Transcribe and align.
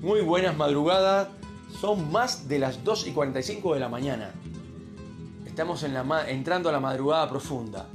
Muy 0.00 0.22
buenas 0.22 0.56
madrugadas. 0.56 1.28
Son 1.78 2.10
más 2.10 2.48
de 2.48 2.58
las 2.58 2.82
2 2.84 3.08
y 3.08 3.12
45 3.12 3.74
de 3.74 3.80
la 3.80 3.90
mañana. 3.90 4.32
Estamos 5.44 5.82
en 5.82 5.92
la 5.92 6.24
entrando 6.26 6.70
a 6.70 6.72
la 6.72 6.80
madrugada 6.80 7.28
profunda. 7.28 7.86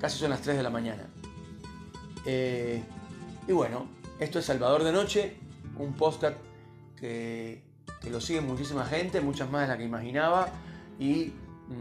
Casi 0.00 0.18
son 0.18 0.30
las 0.30 0.40
3 0.40 0.56
de 0.56 0.62
la 0.62 0.70
mañana. 0.70 1.10
Eh, 2.24 2.82
y 3.46 3.52
bueno, 3.52 3.86
esto 4.18 4.38
es 4.38 4.46
Salvador 4.46 4.82
de 4.82 4.92
Noche, 4.92 5.36
un 5.76 5.92
podcast 5.92 6.38
que, 6.96 7.64
lo 8.10 8.18
sigue 8.22 8.40
muchísima 8.40 8.86
gente, 8.86 9.20
muchas 9.20 9.50
más 9.50 9.62
de 9.62 9.68
las 9.68 9.76
que 9.76 9.84
imaginaba. 9.84 10.48
Y 10.98 11.34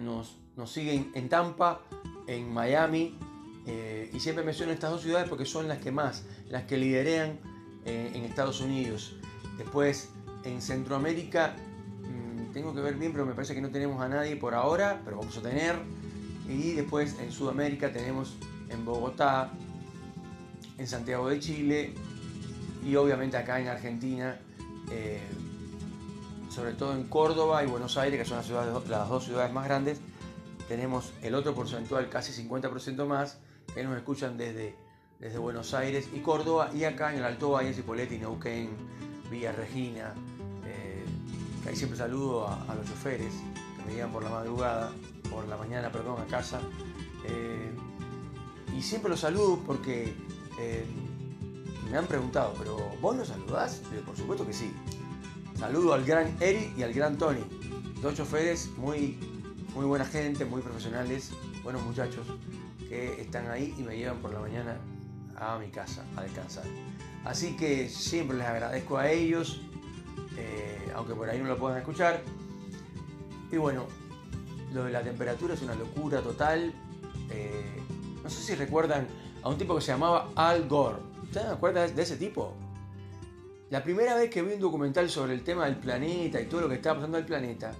nos, 0.03 0.35
nos 0.57 0.69
siguen 0.69 1.13
en 1.15 1.29
Tampa, 1.29 1.79
en 2.27 2.53
Miami. 2.53 3.17
Eh, 3.65 4.11
y 4.13 4.19
siempre 4.19 4.43
menciono 4.43 4.73
estas 4.73 4.91
dos 4.91 5.01
ciudades 5.01 5.29
porque 5.29 5.45
son 5.45 5.69
las 5.69 5.77
que 5.77 5.93
más, 5.93 6.25
las 6.49 6.63
que 6.63 6.75
liderean 6.75 7.39
eh, 7.85 8.11
en 8.13 8.25
Estados 8.25 8.59
Unidos. 8.59 9.15
Después 9.59 10.09
en 10.45 10.61
Centroamérica, 10.61 11.53
mm, 12.01 12.53
tengo 12.53 12.73
que 12.73 12.81
ver 12.81 12.95
bien, 12.95 13.11
pero 13.11 13.25
me 13.25 13.33
parece 13.33 13.53
que 13.53 13.61
no 13.61 13.69
tenemos 13.69 14.01
a 14.01 14.07
nadie 14.07 14.37
por 14.37 14.55
ahora, 14.55 15.01
pero 15.03 15.17
vamos 15.17 15.37
a 15.37 15.41
tener. 15.41 15.75
Y 16.47 16.71
después 16.71 17.15
en 17.19 17.31
Sudamérica 17.31 17.91
tenemos 17.91 18.35
en 18.69 18.85
Bogotá, 18.85 19.51
en 20.77 20.87
Santiago 20.87 21.27
de 21.29 21.39
Chile 21.39 21.93
y 22.85 22.95
obviamente 22.95 23.35
acá 23.35 23.59
en 23.59 23.67
Argentina, 23.67 24.39
eh, 24.91 25.19
sobre 26.49 26.71
todo 26.73 26.93
en 26.93 27.03
Córdoba 27.03 27.63
y 27.63 27.67
Buenos 27.67 27.97
Aires, 27.97 28.17
que 28.17 28.25
son 28.25 28.37
las, 28.37 29.09
dos 29.09 29.25
ciudades 29.25 29.51
más 29.51 29.65
grandes, 29.65 29.99
tenemos 30.69 31.11
el 31.21 31.35
otro 31.35 31.53
porcentual, 31.53 32.09
casi 32.09 32.31
50% 32.47 33.05
más, 33.05 33.39
que 33.75 33.83
nos 33.83 33.97
escuchan 33.97 34.37
desde, 34.37 34.75
desde 35.19 35.37
Buenos 35.37 35.73
Aires 35.73 36.07
y 36.13 36.19
Córdoba, 36.19 36.71
y 36.73 36.85
acá 36.85 37.11
en 37.11 37.19
el 37.19 37.25
Alto 37.25 37.51
Valle, 37.51 37.73
Cipolletti, 37.73 38.17
Neuquén, 38.17 38.69
Villa 39.29 39.51
Regina, 39.51 40.13
eh, 40.65 41.03
que 41.63 41.69
ahí 41.69 41.75
siempre 41.75 41.97
saludo 41.97 42.47
a, 42.47 42.75
los 42.75 42.87
choferes 42.87 43.33
que 43.77 43.85
me 43.85 43.93
llegan 43.93 44.11
por 44.11 44.23
la 44.23 44.29
madrugada, 44.29 44.91
por 45.29 45.47
la 45.47 45.57
mañana, 45.57 45.91
perdón, 45.91 46.21
a 46.21 46.25
casa. 46.25 46.59
Eh, 47.25 47.71
y 48.77 48.81
siempre 48.81 49.09
los 49.09 49.19
saludo 49.19 49.59
porque 49.65 50.13
eh, 50.59 50.85
me 51.91 51.97
han 51.97 52.05
preguntado, 52.05 52.53
¿pero 52.57 52.77
vos 53.01 53.15
los 53.15 53.27
saludás? 53.27 53.81
por 54.05 54.15
supuesto 54.15 54.45
que 54.45 54.53
sí. 54.53 54.71
Saludo 55.57 55.93
al 55.93 56.05
gran 56.05 56.37
Eri 56.39 56.73
y 56.77 56.83
al 56.83 56.93
gran 56.93 57.17
Tony, 57.17 57.43
dos 58.01 58.15
choferes 58.15 58.69
muy, 58.77 59.19
muy 59.75 59.85
buena 59.85 60.05
gente, 60.05 60.45
muy 60.45 60.61
profesionales, 60.61 61.31
buenos 61.63 61.81
muchachos 61.83 62.25
que 62.87 63.21
están 63.21 63.49
ahí 63.49 63.75
y 63.77 63.83
me 63.83 63.97
llevan 63.97 64.19
por 64.19 64.31
la 64.33 64.39
mañana 64.39 64.77
a 65.35 65.57
mi 65.57 65.69
casa 65.69 66.03
a 66.15 66.23
descansar. 66.23 66.63
Así 67.29 67.55
que 67.55 67.87
siempre 67.89 68.35
les 68.35 68.47
agradezco 68.47 68.97
a 68.97 69.11
ellos, 69.11 69.61
eh, 70.35 70.91
aunque 70.95 71.13
por 71.13 71.29
ahí 71.29 71.37
no 71.37 71.47
lo 71.47 71.57
puedan 71.57 71.77
escuchar. 71.77 72.23
Y 73.51 73.57
bueno, 73.57 73.85
lo 74.73 74.85
de 74.85 74.91
la 74.91 75.03
temperatura 75.03 75.53
es 75.53 75.61
una 75.61 75.75
locura 75.75 76.21
total. 76.21 76.73
Eh, 77.29 77.83
no 78.23 78.29
sé 78.31 78.41
si 78.41 78.55
recuerdan 78.55 79.05
a 79.43 79.49
un 79.49 79.59
tipo 79.59 79.75
que 79.75 79.81
se 79.81 79.91
llamaba 79.91 80.31
Al 80.35 80.67
Gore. 80.67 80.97
¿Ustedes 81.21 81.45
se 81.45 81.53
acuerdan 81.53 81.95
de 81.95 82.01
ese 82.01 82.17
tipo? 82.17 82.55
La 83.69 83.83
primera 83.83 84.15
vez 84.15 84.31
que 84.31 84.41
vi 84.41 84.53
un 84.53 84.59
documental 84.59 85.07
sobre 85.07 85.35
el 85.35 85.43
tema 85.43 85.65
del 85.65 85.75
planeta 85.75 86.41
y 86.41 86.47
todo 86.47 86.61
lo 86.61 86.67
que 86.67 86.75
estaba 86.75 86.95
pasando 86.95 87.19
al 87.19 87.27
planeta, 87.27 87.73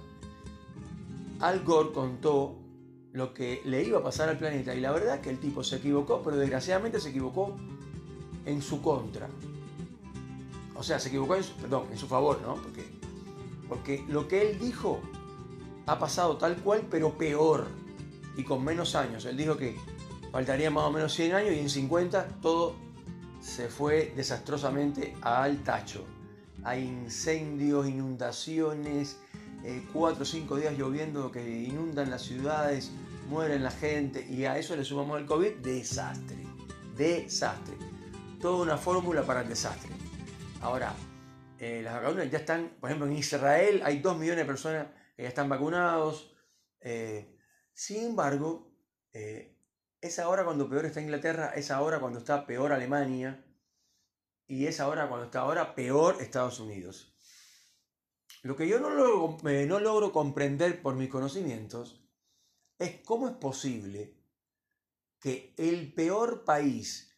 Al 1.40 1.64
Gore 1.64 1.90
contó 1.90 2.54
lo 3.12 3.34
que 3.34 3.62
le 3.64 3.82
iba 3.82 3.98
a 3.98 4.02
pasar 4.04 4.28
al 4.28 4.38
planeta 4.38 4.76
y 4.76 4.80
la 4.80 4.92
verdad 4.92 5.16
es 5.16 5.22
que 5.22 5.30
el 5.30 5.40
tipo 5.40 5.64
se 5.64 5.78
equivocó, 5.78 6.22
pero 6.22 6.36
desgraciadamente 6.36 7.00
se 7.00 7.08
equivocó 7.08 7.56
en 8.46 8.62
su 8.62 8.80
contra. 8.80 9.28
O 10.74 10.82
sea, 10.82 10.98
se 10.98 11.08
equivocó 11.08 11.36
en 11.36 11.44
su, 11.44 11.52
perdón, 11.54 11.86
en 11.90 11.98
su 11.98 12.06
favor, 12.06 12.40
¿no? 12.42 12.54
Porque, 12.54 12.84
porque 13.68 14.04
lo 14.08 14.26
que 14.28 14.50
él 14.50 14.58
dijo 14.58 15.00
ha 15.86 15.98
pasado 15.98 16.36
tal 16.36 16.56
cual, 16.56 16.86
pero 16.90 17.16
peor 17.18 17.66
y 18.36 18.44
con 18.44 18.64
menos 18.64 18.94
años. 18.94 19.24
Él 19.24 19.36
dijo 19.36 19.56
que 19.56 19.76
faltaría 20.32 20.70
más 20.70 20.84
o 20.84 20.90
menos 20.90 21.12
100 21.12 21.34
años 21.34 21.54
y 21.54 21.58
en 21.58 21.68
50 21.68 22.40
todo 22.40 22.76
se 23.40 23.68
fue 23.68 24.12
desastrosamente 24.16 25.14
al 25.20 25.62
tacho. 25.62 26.04
Hay 26.62 26.84
incendios, 26.84 27.88
inundaciones, 27.88 29.18
eh, 29.64 29.86
cuatro 29.92 30.22
o 30.22 30.26
cinco 30.26 30.56
días 30.56 30.76
lloviendo 30.76 31.30
que 31.30 31.62
inundan 31.62 32.10
las 32.10 32.22
ciudades, 32.22 32.90
mueren 33.28 33.62
la 33.62 33.70
gente 33.70 34.26
y 34.30 34.44
a 34.44 34.58
eso 34.58 34.76
le 34.76 34.84
sumamos 34.84 35.20
el 35.20 35.26
COVID, 35.26 35.56
desastre, 35.56 36.38
desastre 36.96 37.89
toda 38.40 38.62
una 38.62 38.76
fórmula 38.76 39.22
para 39.22 39.42
el 39.42 39.48
desastre. 39.48 39.92
Ahora, 40.60 40.94
eh, 41.58 41.82
las 41.82 42.02
vacunas 42.02 42.30
ya 42.30 42.38
están, 42.38 42.76
por 42.80 42.88
ejemplo, 42.88 43.06
en 43.06 43.16
Israel 43.16 43.82
hay 43.84 43.98
2 43.98 44.18
millones 44.18 44.38
de 44.38 44.44
personas 44.46 44.86
que 45.14 45.22
ya 45.22 45.28
están 45.28 45.48
vacunados. 45.48 46.34
Eh, 46.80 47.36
sin 47.74 48.06
embargo, 48.06 48.74
eh, 49.12 49.58
es 50.00 50.18
ahora 50.18 50.44
cuando 50.44 50.68
peor 50.68 50.86
está 50.86 51.00
Inglaterra, 51.00 51.52
es 51.54 51.70
ahora 51.70 52.00
cuando 52.00 52.18
está 52.18 52.46
peor 52.46 52.72
Alemania 52.72 53.44
y 54.46 54.66
es 54.66 54.80
ahora 54.80 55.08
cuando 55.08 55.26
está 55.26 55.40
ahora 55.40 55.74
peor 55.74 56.16
Estados 56.20 56.60
Unidos. 56.60 57.14
Lo 58.42 58.56
que 58.56 58.66
yo 58.66 58.80
no 58.80 58.88
logro, 58.90 59.36
no 59.42 59.80
logro 59.80 60.12
comprender 60.12 60.80
por 60.80 60.94
mis 60.94 61.10
conocimientos 61.10 62.02
es 62.78 63.00
cómo 63.04 63.28
es 63.28 63.34
posible 63.36 64.16
que 65.20 65.54
el 65.58 65.92
peor 65.92 66.44
país 66.44 67.09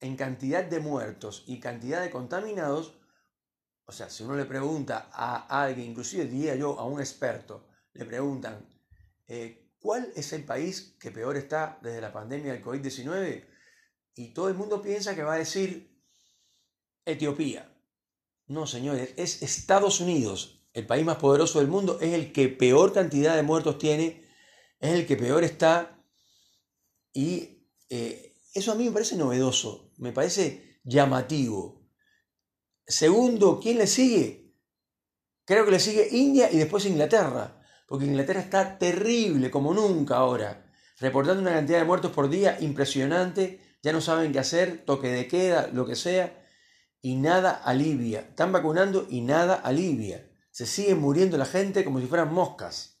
en 0.00 0.16
cantidad 0.16 0.64
de 0.64 0.80
muertos 0.80 1.44
y 1.46 1.60
cantidad 1.60 2.00
de 2.02 2.10
contaminados, 2.10 2.98
o 3.86 3.92
sea, 3.92 4.10
si 4.10 4.22
uno 4.22 4.36
le 4.36 4.44
pregunta 4.44 5.08
a 5.12 5.62
alguien, 5.62 5.90
inclusive 5.90 6.26
diría 6.26 6.54
yo 6.56 6.78
a 6.78 6.84
un 6.84 7.00
experto, 7.00 7.68
le 7.94 8.04
preguntan, 8.04 8.68
eh, 9.26 9.72
¿cuál 9.80 10.12
es 10.14 10.32
el 10.32 10.44
país 10.44 10.96
que 11.00 11.10
peor 11.10 11.36
está 11.36 11.78
desde 11.82 12.00
la 12.00 12.12
pandemia 12.12 12.52
del 12.52 12.62
COVID-19? 12.62 13.46
Y 14.14 14.34
todo 14.34 14.48
el 14.48 14.54
mundo 14.54 14.82
piensa 14.82 15.14
que 15.14 15.22
va 15.22 15.34
a 15.34 15.38
decir 15.38 15.98
Etiopía. 17.04 17.74
No, 18.46 18.66
señores, 18.66 19.14
es 19.16 19.42
Estados 19.42 20.00
Unidos, 20.00 20.66
el 20.72 20.86
país 20.86 21.04
más 21.04 21.16
poderoso 21.16 21.58
del 21.58 21.68
mundo, 21.68 21.98
es 22.00 22.12
el 22.12 22.32
que 22.32 22.48
peor 22.48 22.92
cantidad 22.92 23.36
de 23.36 23.42
muertos 23.42 23.78
tiene, 23.78 24.22
es 24.80 24.92
el 24.92 25.06
que 25.06 25.16
peor 25.16 25.44
está 25.44 25.98
y 27.12 27.66
eh, 27.88 28.27
eso 28.54 28.72
a 28.72 28.74
mí 28.74 28.84
me 28.84 28.92
parece 28.92 29.16
novedoso, 29.16 29.92
me 29.98 30.12
parece 30.12 30.80
llamativo. 30.84 31.86
Segundo, 32.86 33.60
¿quién 33.60 33.78
le 33.78 33.86
sigue? 33.86 34.54
Creo 35.44 35.64
que 35.64 35.70
le 35.70 35.80
sigue 35.80 36.08
India 36.10 36.50
y 36.50 36.58
después 36.58 36.86
Inglaterra, 36.86 37.62
porque 37.86 38.06
Inglaterra 38.06 38.40
está 38.40 38.78
terrible 38.78 39.50
como 39.50 39.72
nunca 39.74 40.16
ahora, 40.16 40.70
reportando 40.98 41.42
una 41.42 41.52
cantidad 41.52 41.78
de 41.78 41.84
muertos 41.84 42.12
por 42.12 42.28
día 42.28 42.58
impresionante, 42.60 43.60
ya 43.82 43.92
no 43.92 44.00
saben 44.00 44.32
qué 44.32 44.38
hacer, 44.38 44.84
toque 44.84 45.08
de 45.08 45.28
queda, 45.28 45.68
lo 45.72 45.86
que 45.86 45.96
sea, 45.96 46.46
y 47.00 47.16
nada 47.16 47.50
alivia. 47.50 48.20
Están 48.20 48.52
vacunando 48.52 49.06
y 49.08 49.20
nada 49.20 49.54
alivia. 49.54 50.30
Se 50.50 50.66
sigue 50.66 50.94
muriendo 50.94 51.38
la 51.38 51.46
gente 51.46 51.84
como 51.84 52.00
si 52.00 52.06
fueran 52.06 52.32
moscas. 52.32 53.00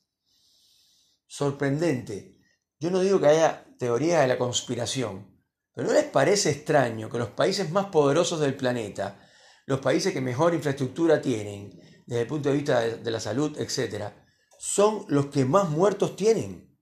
Sorprendente. 1.26 2.38
Yo 2.78 2.90
no 2.90 3.00
digo 3.00 3.20
que 3.20 3.26
haya 3.26 3.66
teoría 3.78 4.20
de 4.20 4.28
la 4.28 4.38
conspiración, 4.38 5.37
pero 5.78 5.90
¿no 5.90 5.94
les 5.94 6.06
parece 6.06 6.50
extraño 6.50 7.08
que 7.08 7.18
los 7.18 7.30
países 7.30 7.70
más 7.70 7.86
poderosos 7.86 8.40
del 8.40 8.56
planeta, 8.56 9.30
los 9.64 9.78
países 9.78 10.12
que 10.12 10.20
mejor 10.20 10.52
infraestructura 10.52 11.22
tienen, 11.22 11.70
desde 12.04 12.22
el 12.22 12.26
punto 12.26 12.48
de 12.48 12.56
vista 12.56 12.80
de, 12.80 13.10
la 13.12 13.20
salud, 13.20 13.56
etc., 13.60 14.12
son 14.58 15.04
los 15.06 15.26
que 15.26 15.44
más 15.44 15.68
muertos 15.70 16.16
tienen? 16.16 16.76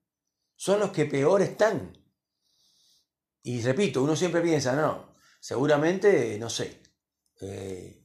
Son 0.55 0.79
los 0.79 0.89
que 0.89 1.05
peor 1.05 1.43
están. 1.43 1.95
Y 3.43 3.61
repito, 3.61 4.01
uno 4.01 4.15
siempre 4.15 4.41
piensa, 4.41 4.75
no, 4.75 5.15
seguramente, 5.39 6.39
no 6.39 6.49
sé, 6.49 6.81
eh, 7.39 8.03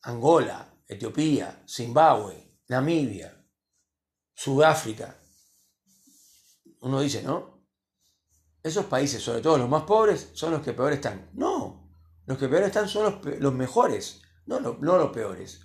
Angola, 0.00 0.82
Etiopía, 0.86 1.62
Zimbabue, 1.68 2.58
Namibia, 2.68 3.38
Sudáfrica. 4.32 5.20
Uno 6.80 7.02
dice, 7.02 7.22
¿no? 7.22 7.57
Esos 8.62 8.86
países, 8.86 9.22
sobre 9.22 9.40
todo 9.40 9.58
los 9.58 9.68
más 9.68 9.84
pobres, 9.84 10.30
son 10.32 10.52
los 10.52 10.62
que 10.62 10.72
peor 10.72 10.92
están. 10.92 11.30
No, 11.34 11.88
los 12.26 12.38
que 12.38 12.48
peor 12.48 12.64
están 12.64 12.88
son 12.88 13.20
los, 13.40 13.54
mejores, 13.54 14.22
no, 14.46 14.60
no, 14.60 14.76
los 14.78 15.10
peores. 15.12 15.60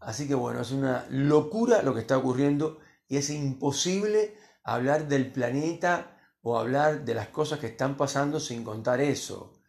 Así 0.00 0.28
que 0.28 0.34
bueno, 0.34 0.60
es 0.60 0.70
una 0.70 1.06
locura 1.10 1.82
lo 1.82 1.94
que 1.94 2.00
está 2.00 2.16
ocurriendo 2.16 2.78
y 3.08 3.16
es 3.16 3.30
imposible 3.30 4.36
hablar 4.62 5.08
del 5.08 5.32
planeta 5.32 6.18
o 6.42 6.58
hablar 6.58 7.04
de 7.04 7.14
las 7.14 7.28
cosas 7.28 7.58
que 7.58 7.68
están 7.68 7.96
pasando 7.96 8.40
sin 8.40 8.64
contar 8.64 9.00
eso. 9.00 9.60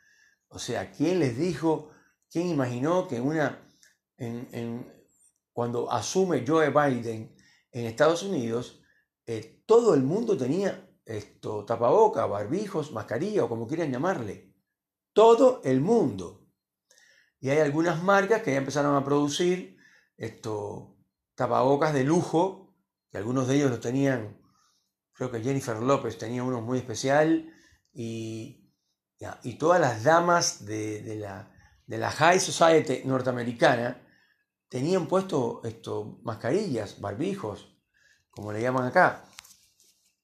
O 0.48 0.60
sea, 0.60 0.92
¿quién 0.92 1.20
les 1.20 1.38
dijo, 1.38 1.92
quién 2.30 2.48
imaginó 2.48 3.08
que 3.08 3.20
una, 3.20 3.62
cuando 5.52 5.92
asume 5.92 6.46
Joe 6.48 6.70
Biden 6.70 7.36
en 7.72 7.86
Estados 7.86 8.24
Unidos, 8.24 8.82
eh, 9.26 9.64
todo 9.66 9.94
el 9.94 10.04
mundo 10.04 10.38
tenía 10.38 10.90
esto, 11.06 11.66
tapaboca, 11.66 12.26
barbijos, 12.26 12.92
mascarilla 12.92 13.44
o 13.44 13.50
como 13.50 13.68
quieran 13.68 13.92
llamarle. 13.92 14.54
Todo 15.14 15.62
el 15.64 15.80
mundo. 15.82 16.48
Y 17.40 17.50
hay 17.50 17.60
algunas 17.60 18.04
marcas 18.04 18.42
que 18.42 18.52
ya 18.52 18.58
empezaron 18.58 18.96
a 18.96 19.06
producir 19.06 19.78
esto, 20.18 20.98
tapabocas 21.36 21.94
de 21.94 22.04
lujo, 22.04 22.74
que 23.12 23.18
algunos 23.18 23.48
de 23.48 23.56
ellos 23.56 23.70
lo 23.70 23.80
tenían, 23.80 24.42
creo 25.14 25.32
que 25.32 25.42
Jennifer 25.42 25.78
López 25.78 26.18
tenía 26.18 26.44
uno 26.44 26.62
muy 26.62 26.80
especial, 26.80 27.54
y, 27.94 28.74
y 29.44 29.54
todas 29.58 29.80
las 29.80 30.04
damas 30.04 30.66
de, 30.66 31.18
la, 31.20 31.52
de 31.86 31.98
la 31.98 32.12
High 32.12 32.40
Society 32.40 33.04
norteamericana 33.06 34.02
tenían 34.68 35.08
puesto 35.08 35.62
esto, 35.64 36.20
mascarillas, 36.24 37.00
barbijos, 37.00 37.78
como 38.32 38.52
le 38.52 38.62
llaman 38.62 38.88
acá. 38.88 39.24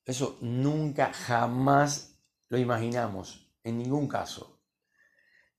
Eso 0.05 0.37
nunca, 0.41 1.13
jamás 1.13 2.19
lo 2.49 2.57
imaginamos, 2.57 3.53
en 3.63 3.77
ningún 3.77 4.07
caso. 4.07 4.61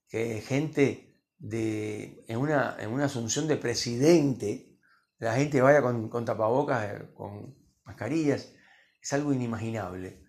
Que 0.09 0.41
gente 0.41 1.13
de, 1.39 2.25
en, 2.29 2.39
una, 2.39 2.77
en 2.79 2.91
una 2.91 3.07
asunción 3.07 3.49
de 3.49 3.57
presidente, 3.57 4.79
la 5.19 5.35
gente 5.35 5.61
vaya 5.61 5.81
con, 5.83 6.25
tapabocas, 6.25 6.85
eh, 6.85 7.09
con 7.15 7.57
mascarillas, 7.85 8.53
es 9.01 9.13
algo 9.13 9.33
inimaginable. 9.33 10.25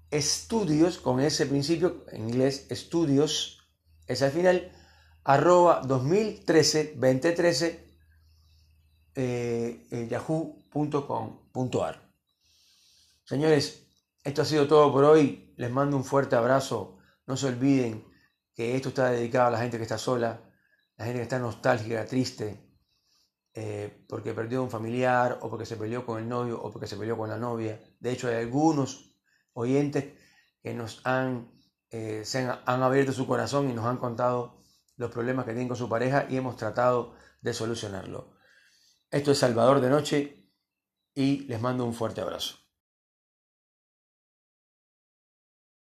estudios 0.09 0.98
con 0.98 1.19
ese 1.19 1.45
principio, 1.45 2.06
en 2.12 2.30
inglés 2.30 2.68
estudios, 2.69 3.59
es 4.07 4.21
al 4.21 4.31
final, 4.31 4.71
arroba 5.24 5.81
2013, 5.86 6.94
2013, 6.95 7.92
eh, 9.15 9.88
eh, 9.92 10.07
yahoo.com.ar. 10.09 12.12
Señores, 13.24 13.83
esto 14.24 14.42
ha 14.42 14.45
sido 14.45 14.68
todo 14.68 14.92
por 14.92 15.06
hoy. 15.06 15.53
Les 15.56 15.71
mando 15.71 15.95
un 15.95 16.03
fuerte 16.03 16.36
abrazo. 16.36 16.98
No 17.27 17.38
se 17.38 17.47
olviden 17.47 18.06
que 18.53 18.75
esto 18.75 18.89
está 18.89 19.12
dedicado 19.12 19.47
a 19.47 19.51
la 19.51 19.59
gente 19.59 19.77
que 19.77 19.83
está 19.83 19.97
sola, 19.97 20.41
la 20.97 21.06
gente 21.06 21.19
que 21.19 21.23
está 21.23 21.39
nostálgica, 21.39 22.06
triste, 22.06 22.71
eh, 23.53 24.06
porque 24.07 24.33
perdió 24.33 24.63
un 24.63 24.69
familiar 24.69 25.39
o 25.41 25.50
porque 25.50 25.65
se 25.65 25.75
peleó 25.75 26.06
con 26.06 26.19
el 26.19 26.27
novio 26.27 26.62
o 26.62 26.71
porque 26.71 26.88
se 26.88 26.97
peleó 26.97 27.18
con 27.18 27.29
la 27.29 27.38
novia. 27.38 27.79
De 28.00 28.12
hecho, 28.12 28.27
hay 28.27 28.35
algunos 28.35 29.18
oyentes 29.53 30.06
que 30.62 30.73
nos 30.73 31.01
han, 31.06 31.51
eh, 31.89 32.23
se 32.23 32.39
han, 32.39 32.62
han 32.65 32.83
abierto 32.83 33.12
su 33.12 33.27
corazón 33.27 33.69
y 33.69 33.74
nos 33.74 33.85
han 33.85 33.97
contado 33.97 34.62
los 34.95 35.12
problemas 35.12 35.45
que 35.45 35.51
tienen 35.51 35.67
con 35.67 35.77
su 35.77 35.89
pareja 35.89 36.27
y 36.29 36.38
hemos 36.38 36.56
tratado 36.56 37.15
de 37.41 37.53
solucionarlo. 37.53 38.38
Esto 39.09 39.31
es 39.31 39.39
Salvador 39.39 39.81
de 39.81 39.89
Noche 39.89 40.53
y 41.13 41.41
les 41.41 41.59
mando 41.59 41.85
un 41.85 41.94
fuerte 41.94 42.21
abrazo. 42.21 42.60